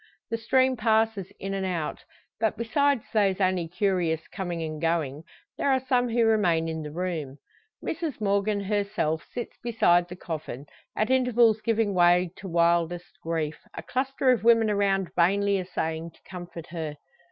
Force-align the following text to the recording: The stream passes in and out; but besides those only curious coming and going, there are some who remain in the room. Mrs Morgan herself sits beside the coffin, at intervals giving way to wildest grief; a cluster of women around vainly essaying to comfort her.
The 0.31 0.37
stream 0.39 0.75
passes 0.77 1.31
in 1.39 1.53
and 1.53 1.63
out; 1.63 2.05
but 2.39 2.57
besides 2.57 3.03
those 3.13 3.39
only 3.39 3.67
curious 3.67 4.27
coming 4.29 4.63
and 4.63 4.81
going, 4.81 5.23
there 5.59 5.71
are 5.71 5.79
some 5.79 6.09
who 6.09 6.25
remain 6.25 6.67
in 6.67 6.81
the 6.81 6.89
room. 6.91 7.37
Mrs 7.85 8.19
Morgan 8.19 8.61
herself 8.61 9.23
sits 9.31 9.57
beside 9.61 10.09
the 10.09 10.15
coffin, 10.15 10.65
at 10.95 11.11
intervals 11.11 11.61
giving 11.61 11.93
way 11.93 12.31
to 12.37 12.47
wildest 12.47 13.19
grief; 13.21 13.59
a 13.75 13.83
cluster 13.83 14.31
of 14.31 14.43
women 14.43 14.71
around 14.71 15.13
vainly 15.15 15.59
essaying 15.59 16.09
to 16.15 16.19
comfort 16.27 16.65
her. 16.71 16.95